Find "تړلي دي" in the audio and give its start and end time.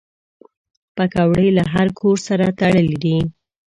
2.59-3.17